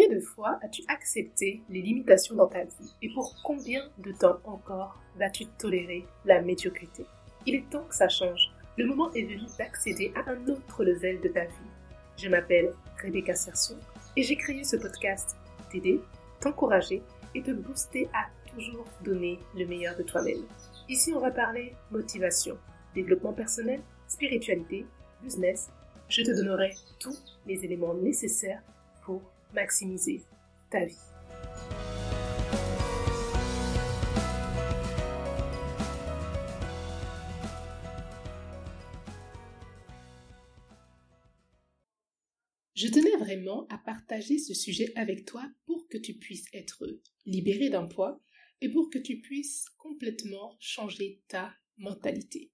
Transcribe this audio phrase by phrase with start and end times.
[0.00, 4.38] Combien de fois as-tu accepté les limitations dans ta vie et pour combien de temps
[4.44, 7.04] encore vas-tu tolérer la médiocrité?
[7.44, 8.50] Il est temps que ça change.
[8.78, 11.70] Le moment est venu d'accéder à un autre level de ta vie.
[12.16, 13.76] Je m'appelle Rebecca Serson
[14.16, 15.36] et j'ai créé ce podcast
[15.70, 16.00] t'aider,
[16.40, 17.02] t'encourager
[17.34, 20.46] et te booster à toujours donner le meilleur de toi-même.
[20.88, 22.56] Ici, on va parler motivation,
[22.94, 24.86] développement personnel, spiritualité,
[25.22, 25.68] business.
[26.08, 28.62] Je te donnerai tous les éléments nécessaires
[29.02, 29.20] pour
[29.54, 30.22] maximiser
[30.70, 30.96] ta vie.
[42.80, 46.82] Je tenais vraiment à partager ce sujet avec toi pour que tu puisses être
[47.26, 48.22] libéré d'un poids
[48.62, 52.50] et pour que tu puisses complètement changer ta mentalité.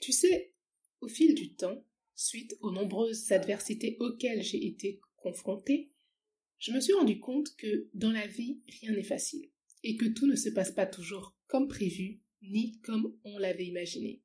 [0.00, 0.52] Tu sais,
[1.00, 1.84] au fil du temps,
[2.16, 5.90] suite aux nombreuses adversités auxquelles j'ai été confrontée,
[6.58, 9.50] je me suis rendu compte que dans la vie, rien n'est facile
[9.82, 14.22] et que tout ne se passe pas toujours comme prévu ni comme on l'avait imaginé.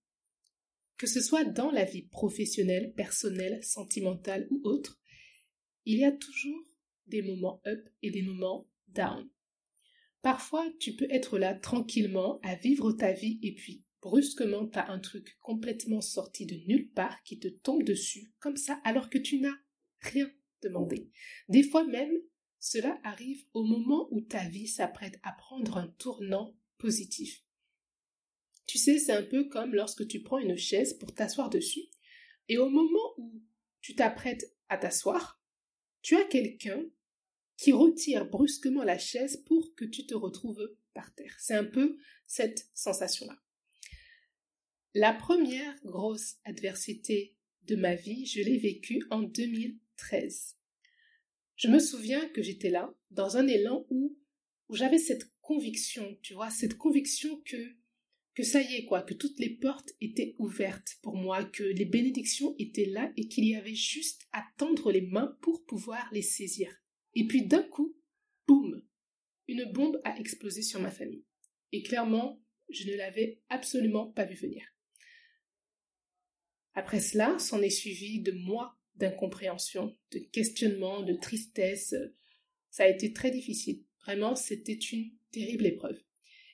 [0.98, 5.00] Que ce soit dans la vie professionnelle, personnelle, sentimentale ou autre,
[5.86, 6.64] il y a toujours
[7.08, 9.30] des moments up et des moments down.
[10.22, 14.90] Parfois, tu peux être là tranquillement à vivre ta vie et puis brusquement, tu as
[14.90, 19.18] un truc complètement sorti de nulle part qui te tombe dessus comme ça alors que
[19.18, 19.56] tu n'as
[20.00, 21.10] rien demandé.
[21.50, 22.14] Des fois même,
[22.60, 27.44] cela arrive au moment où ta vie s'apprête à prendre un tournant positif.
[28.66, 31.86] Tu sais, c'est un peu comme lorsque tu prends une chaise pour t'asseoir dessus,
[32.50, 33.42] et au moment où
[33.82, 35.42] tu t'apprêtes à t'asseoir,
[36.02, 36.84] tu as quelqu'un
[37.58, 41.36] qui retire brusquement la chaise pour que tu te retrouves par terre.
[41.40, 43.40] C'est un peu cette sensation-là.
[44.94, 49.24] La première grosse adversité de ma vie, je l'ai vécue en
[49.96, 50.56] 2013.
[51.58, 54.18] Je me souviens que j'étais là, dans un élan où,
[54.70, 57.76] où j'avais cette conviction, tu vois, cette conviction que,
[58.34, 61.86] que ça y est, quoi, que toutes les portes étaient ouvertes pour moi, que les
[61.86, 66.22] bénédictions étaient là et qu'il y avait juste à tendre les mains pour pouvoir les
[66.22, 66.76] saisir.
[67.14, 67.96] Et puis d'un coup,
[68.48, 68.84] boum,
[69.48, 71.26] une bombe a explosé sur ma famille.
[71.72, 74.66] Et clairement, je ne l'avais absolument pas vu venir.
[76.74, 81.96] Après cela, s'en est suivi de mois d'incompréhension, de questionnement, de tristesse.
[82.70, 83.84] Ça a été très difficile.
[84.06, 86.00] Vraiment, c'était une terrible épreuve.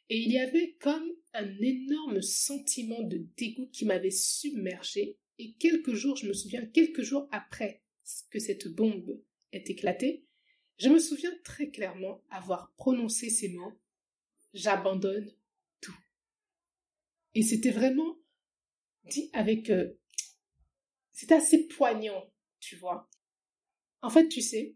[0.10, 5.18] Et il y avait comme un énorme sentiment de dégoût qui m'avait submergé.
[5.40, 7.82] Et quelques jours, je me souviens, quelques jours après
[8.30, 9.22] que cette bombe
[9.54, 10.26] ait éclaté,
[10.78, 13.80] je me souviens très clairement avoir prononcé ces mots
[14.54, 15.34] J'abandonne
[15.80, 15.96] tout.
[17.36, 18.18] Et c'était vraiment
[19.06, 19.98] dit avec euh,
[21.14, 22.31] c'est assez poignant,
[22.62, 23.10] tu vois.
[24.02, 24.76] En fait, tu sais,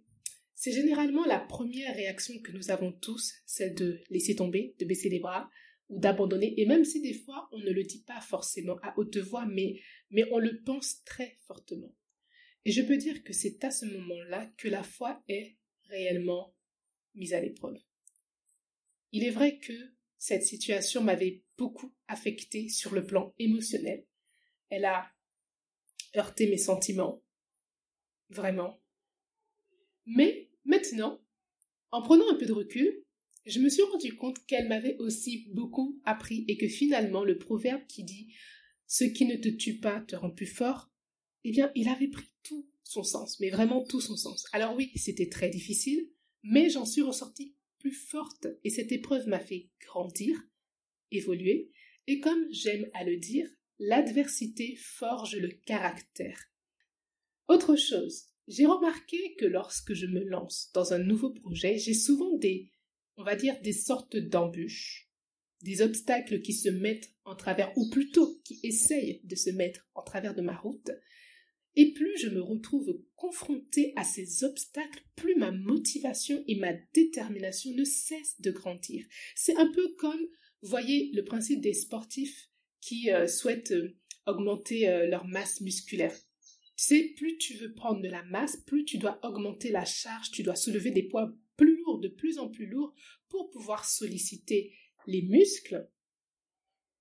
[0.54, 5.10] c'est généralement la première réaction que nous avons tous, celle de laisser tomber, de baisser
[5.10, 5.50] les bras
[5.90, 6.60] ou d'abandonner.
[6.60, 9.80] Et même si des fois on ne le dit pas forcément à haute voix, mais,
[10.12, 11.96] mais on le pense très fortement.
[12.66, 16.56] Et je peux dire que c'est à ce moment-là que la foi est réellement
[17.14, 17.78] mise à l'épreuve.
[19.12, 19.74] Il est vrai que
[20.18, 24.06] cette situation m'avait beaucoup affecté sur le plan émotionnel.
[24.70, 25.12] Elle a
[26.16, 27.22] heurter mes sentiments.
[28.30, 28.82] Vraiment.
[30.06, 31.22] Mais maintenant,
[31.92, 33.04] en prenant un peu de recul,
[33.46, 37.86] je me suis rendu compte qu'elle m'avait aussi beaucoup appris et que finalement le proverbe
[37.88, 38.34] qui dit
[38.88, 40.92] ce qui ne te tue pas te rend plus fort,
[41.44, 44.46] eh bien, il avait pris tout son sens, mais vraiment tout son sens.
[44.52, 46.10] Alors oui, c'était très difficile,
[46.44, 50.40] mais j'en suis ressortie plus forte et cette épreuve m'a fait grandir,
[51.12, 51.72] évoluer,
[52.08, 53.48] et comme j'aime à le dire,
[53.80, 56.52] l'adversité forge le caractère.
[57.48, 62.38] Autre chose, j'ai remarqué que lorsque je me lance dans un nouveau projet, j'ai souvent
[62.38, 62.72] des,
[63.18, 65.10] on va dire, des sortes d'embûches,
[65.62, 70.04] des obstacles qui se mettent en travers, ou plutôt qui essayent de se mettre en
[70.04, 70.92] travers de ma route.
[71.76, 77.72] Et plus je me retrouve confrontée à ces obstacles, plus ma motivation et ma détermination
[77.76, 79.06] ne cessent de grandir.
[79.36, 80.22] C'est un peu comme,
[80.62, 82.50] vous voyez, le principe des sportifs
[82.80, 86.16] qui euh, souhaitent euh, augmenter euh, leur masse musculaire.
[86.76, 90.44] Sais, plus tu veux prendre de la masse, plus tu dois augmenter la charge, tu
[90.44, 92.94] dois soulever des poids plus lourds, de plus en plus lourds,
[93.30, 94.74] pour pouvoir solliciter
[95.08, 95.90] les muscles.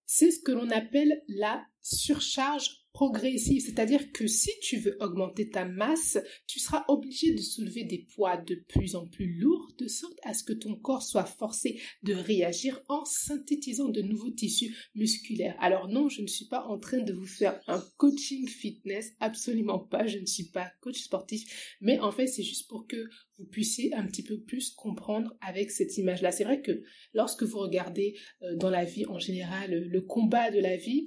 [0.06, 5.64] C'est ce que l'on appelle la surcharge progressive, c'est-à-dire que si tu veux augmenter ta
[5.64, 10.16] masse, tu seras obligé de soulever des poids de plus en plus lourds, de sorte
[10.22, 15.56] à ce que ton corps soit forcé de réagir en synthétisant de nouveaux tissus musculaires.
[15.58, 19.80] Alors non, je ne suis pas en train de vous faire un coaching fitness, absolument
[19.80, 23.08] pas, je ne suis pas coach sportif, mais en fait c'est juste pour que
[23.38, 26.30] vous puissiez un petit peu plus comprendre avec cette image-là.
[26.30, 30.60] C'est vrai que lorsque vous regardez euh, dans la vie en général le combat de
[30.60, 31.06] la vie,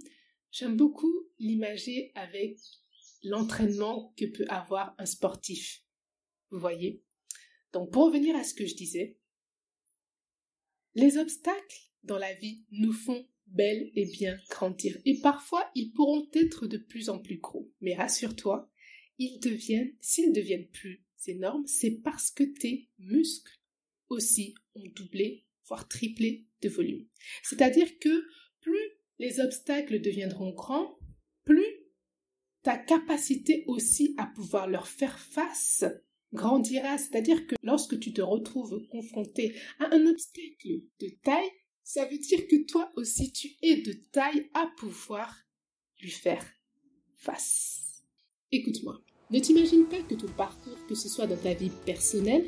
[0.51, 2.57] j'aime beaucoup l'imager avec
[3.23, 5.83] l'entraînement que peut avoir un sportif.
[6.51, 7.03] Vous voyez?
[7.73, 9.17] Donc pour revenir à ce que je disais,
[10.95, 14.97] les obstacles dans la vie nous font bel et bien grandir.
[15.05, 17.71] Et parfois, ils pourront être de plus en plus gros.
[17.81, 18.69] Mais rassure-toi,
[19.17, 23.59] ils deviennent, s'ils deviennent plus énormes, c'est parce que tes muscles
[24.09, 27.07] aussi ont doublé, voire triplé de volume.
[27.43, 28.25] C'est-à-dire que
[28.61, 30.97] plus les obstacles deviendront grands,
[31.43, 31.65] plus
[32.63, 35.85] ta capacité aussi à pouvoir leur faire face
[36.33, 36.97] grandira.
[36.97, 41.49] C'est-à-dire que lorsque tu te retrouves confronté à un obstacle de taille,
[41.83, 45.33] ça veut dire que toi aussi tu es de taille à pouvoir
[46.01, 46.45] lui faire
[47.15, 48.03] face.
[48.51, 52.45] Écoute-moi, ne t'imagine pas que ton parcours, que ce soit dans ta vie personnelle,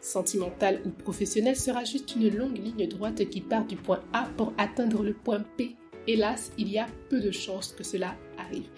[0.00, 4.52] sentimentale ou professionnelle, sera juste une longue ligne droite qui part du point A pour
[4.58, 5.76] atteindre le point P.
[6.08, 8.70] Hélas, il y a peu de chances que cela arrive.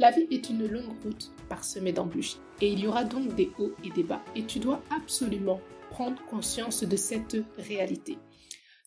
[0.00, 3.76] La vie est une longue route parsemée d'embûches et il y aura donc des hauts
[3.84, 5.60] et des bas et tu dois absolument
[5.90, 8.18] prendre conscience de cette réalité.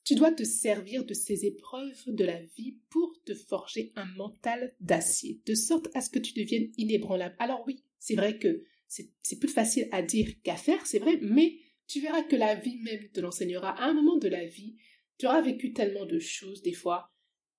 [0.04, 4.76] Tu dois te servir de ces épreuves de la vie pour te forger un mental
[4.82, 7.38] d'acier, de sorte à ce que tu deviennes inébranlable.
[7.40, 11.56] Alors oui, c'est vrai que c'est plus facile à dire qu'à faire, c'est vrai, mais
[11.88, 13.82] tu verras que la vie même te l'enseignera.
[13.82, 14.76] À un moment de la vie,
[15.18, 17.14] tu auras vécu tellement de choses des fois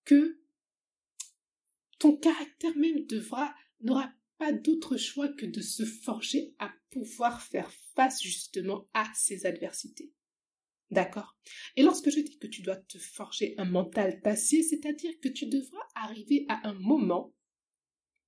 [0.08, 0.40] que
[1.99, 7.70] ton caractère même devra, n'aura pas d'autre choix que de se forger à pouvoir faire
[7.94, 10.10] face justement à ces adversités.
[10.90, 11.37] D'accord?
[11.76, 15.44] Et lorsque je dis que tu dois te forger un mental d'acier, c'est-à-dire que tu
[15.44, 17.34] devras arriver à un moment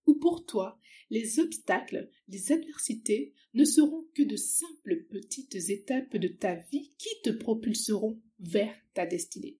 [0.04, 0.78] où pour toi,
[1.08, 7.22] les obstacles, les adversités ne seront que de simples petites étapes de ta vie qui
[7.24, 9.59] te propulseront vers ta destinée.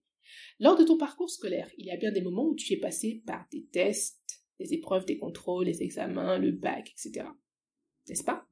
[0.61, 3.23] Lors de ton parcours scolaire, il y a bien des moments où tu es passé
[3.25, 7.25] par des tests, des épreuves, des contrôles, les examens, le bac, etc.
[8.07, 8.47] N'est-ce pas?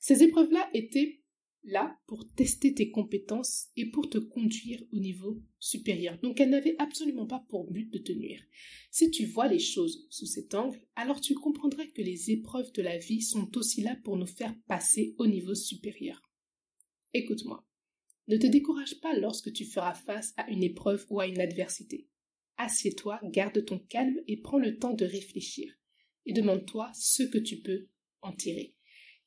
[0.00, 1.22] Ces épreuves-là étaient
[1.62, 6.18] là pour tester tes compétences et pour te conduire au niveau supérieur.
[6.20, 8.42] Donc elles n'avaient absolument pas pour but de te nuire.
[8.90, 12.82] Si tu vois les choses sous cet angle, alors tu comprendras que les épreuves de
[12.82, 16.20] la vie sont aussi là pour nous faire passer au niveau supérieur.
[17.12, 17.64] Écoute-moi.
[18.26, 22.08] Ne te décourage pas lorsque tu feras face à une épreuve ou à une adversité.
[22.56, 25.72] Assieds-toi, garde ton calme et prends le temps de réfléchir.
[26.24, 27.88] Et demande-toi ce que tu peux
[28.22, 28.74] en tirer.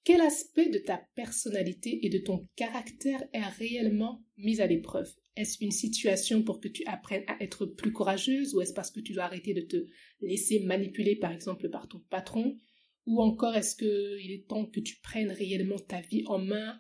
[0.04, 5.14] Quel aspect de ta personnalité et de ton caractère est réellement mis à l'épreuve?
[5.36, 9.02] Est-ce une situation pour que tu apprennes à être plus courageuse ou est-ce parce que
[9.02, 9.86] tu dois arrêter de te
[10.22, 12.58] laisser manipuler par exemple par ton patron?
[13.06, 16.80] Ou encore est-ce qu'il est temps que tu prennes réellement ta vie en main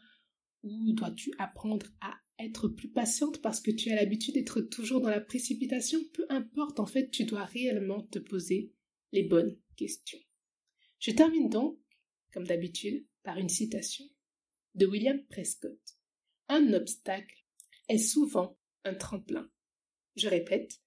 [0.69, 5.09] ou dois-tu apprendre à être plus patiente parce que tu as l'habitude d'être toujours dans
[5.09, 5.99] la précipitation?
[6.13, 8.71] Peu importe, en fait, tu dois réellement te poser
[9.11, 10.19] les bonnes questions.
[10.99, 11.79] Je termine donc,
[12.33, 14.05] comme d'habitude, par une citation
[14.75, 15.79] de William Prescott.
[16.49, 17.45] Un obstacle
[17.89, 19.49] est souvent un tremplin.
[20.15, 20.79] Je répète,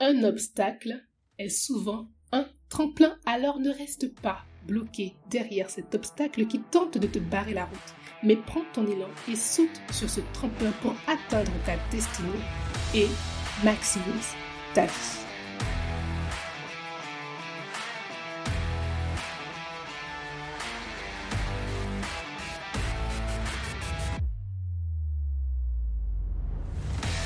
[0.00, 1.04] un obstacle
[1.38, 7.06] est souvent un tremplin, alors ne reste pas bloqué derrière cet obstacle qui tente de
[7.06, 11.52] te barrer la route, mais prends ton élan et saute sur ce tremplin pour atteindre
[11.64, 12.28] ta destinée
[12.94, 13.06] et
[13.64, 14.34] maximise
[14.74, 15.27] ta vie.